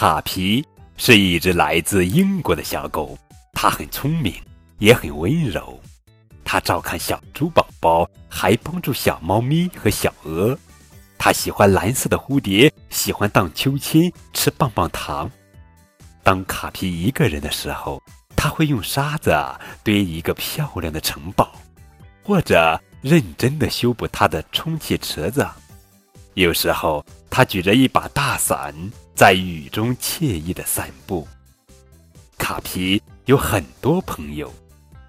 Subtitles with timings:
[0.00, 0.64] 卡皮
[0.96, 3.18] 是一只来自英国的小狗，
[3.52, 4.32] 它很聪明，
[4.78, 5.76] 也很温柔。
[6.44, 10.56] 它照看小猪宝宝，还帮助小猫咪和小鹅。
[11.18, 15.28] 它喜欢蓝色的蝴蝶，喜欢荡秋千，吃棒棒糖。
[16.22, 18.00] 当卡皮一个人的时候，
[18.36, 19.36] 他会用沙子
[19.82, 21.50] 堆一个漂亮的城堡，
[22.22, 25.44] 或者认真的修补他的充气池子。
[26.34, 28.72] 有时候，他举着一把大伞，
[29.18, 31.26] 在雨中惬意的散步。
[32.38, 34.48] 卡皮有很多朋友，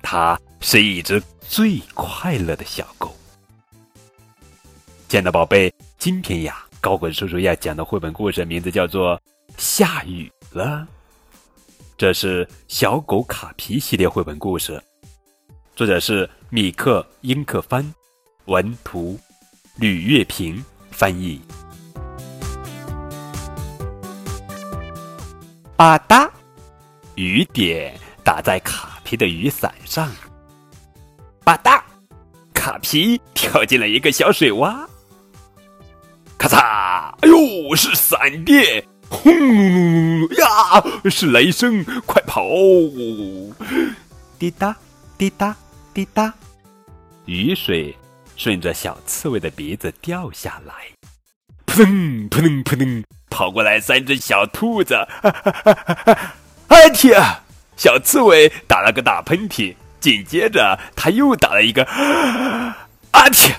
[0.00, 3.12] 它是一只最快乐的小狗。
[5.08, 9.16] 亲爱的宝贝，今天呀，高滚叔叔要讲的绘本故事名字叫做
[9.58, 10.86] 《下雨了》，
[11.98, 14.80] 这是小狗卡皮系列绘本故事，
[15.74, 17.84] 作者是米克·英克帆，
[18.44, 19.18] 文图，
[19.78, 20.64] 吕月平。
[20.92, 21.38] 翻译。
[25.76, 26.30] 吧嗒，
[27.16, 30.10] 雨点打在卡皮的雨伞上。
[31.44, 31.82] 吧嗒，
[32.54, 34.86] 卡皮跳进了一个小水洼。
[36.38, 37.14] 咔嚓！
[37.20, 38.82] 哎呦，是闪电！
[39.10, 39.30] 轰
[40.36, 41.84] 呀，是雷声！
[42.06, 42.42] 快跑！
[44.38, 44.74] 滴答，
[45.18, 45.54] 滴答，
[45.92, 46.32] 滴答，
[47.26, 47.94] 雨水。
[48.34, 50.74] 顺着小刺猬的鼻子掉下来，
[51.64, 53.02] 扑腾扑腾扑腾，
[53.36, 54.94] 跑过来三只小兔子。
[56.68, 57.20] 哎天！
[57.76, 61.84] 小刺猬打了个大喷嚏，紧接着他又打了一个。
[63.12, 63.54] 啊嚏！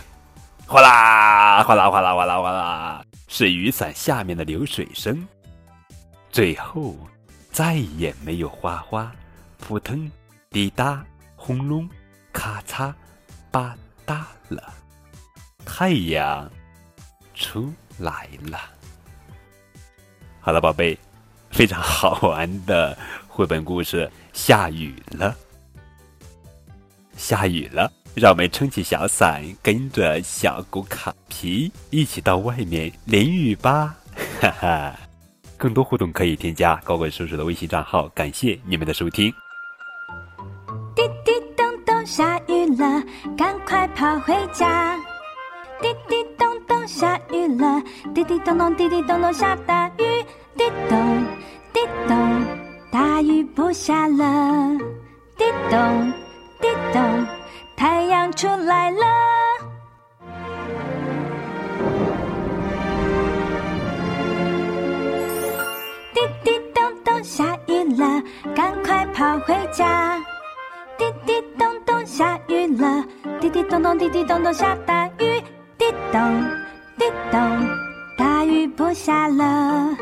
[0.66, 5.28] 哗啦哗啦哗啦哗啦哗啦，是雨伞下面的流水声。
[6.32, 6.96] 最后
[7.52, 9.12] 再也没有哗哗、
[9.60, 10.12] 扑腾、
[10.50, 11.88] 滴答、轰隆、
[12.34, 12.92] 咔嚓、
[13.52, 13.76] 吧。
[14.08, 14.74] 嗒了，
[15.66, 16.50] 太阳
[17.36, 18.58] 出来了。
[20.48, 20.98] 好了，宝贝，
[21.52, 24.10] 非常好玩的绘本故事。
[24.32, 25.36] 下雨了，
[27.18, 33.94] 下雨了，让我们撑起小伞，跟着小狗卡皮一起到外面淋雨吧！
[34.40, 34.96] 哈哈，
[35.58, 38.08] 更多互动可以添加高贵叔叔的微信账号。
[38.16, 39.30] 感谢你们的收听。
[40.96, 43.04] 滴滴咚咚下雨了，
[43.38, 44.96] 赶快跑回家！
[45.82, 47.84] 滴滴咚咚，下雨了，
[48.16, 50.17] 滴滴咚咚，滴滴咚咚，下大雨，
[50.58, 51.26] 滴咚
[51.72, 52.46] 滴咚，
[52.92, 54.78] 大雨不下了，
[55.38, 56.14] 滴咚
[56.60, 57.28] 滴咚，
[57.76, 59.06] 太阳出来了。
[66.14, 68.24] 滴滴咚咚，下雨了，
[68.56, 70.18] 赶快跑回家！
[70.98, 73.06] 滴滴咚咚下雨了，
[73.40, 75.40] 滴滴咚咚滴滴咚咚下大雨，
[75.78, 76.46] 滴咚
[76.98, 77.40] 滴咚，
[78.18, 79.96] 大雨不下了，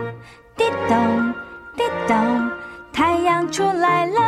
[0.65, 1.33] 滴咚
[1.77, 2.51] 滴咚，
[2.91, 4.19] 太阳出来了。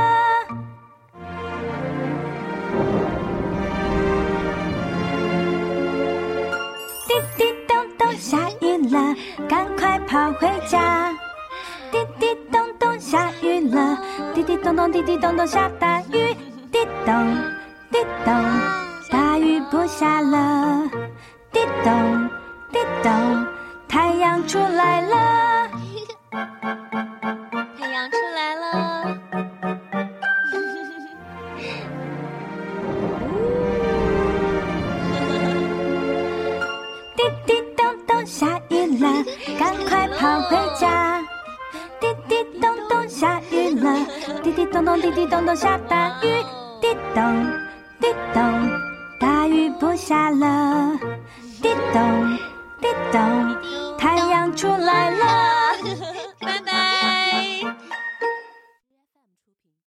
[7.07, 9.15] 滴滴咚咚下雨了，
[9.49, 11.11] 赶快跑回家！
[11.91, 13.97] 滴滴咚咚下雨了，
[14.35, 16.35] 滴滴咚咚滴滴咚咚下大雨。
[16.71, 17.35] 滴咚，
[17.91, 18.31] 滴咚，
[19.09, 20.87] 大雨不下了。
[21.51, 22.16] 滴咚，
[37.15, 39.23] 滴滴咚咚，下雨了，
[39.59, 41.21] 赶快跑回家。
[41.99, 44.05] 滴滴咚咚，下雨了。
[44.43, 46.43] 滴滴咚咚，滴滴咚咚，下大雨。
[46.81, 47.47] 滴咚，
[47.99, 48.69] 滴咚，
[49.19, 50.91] 大雨不下了。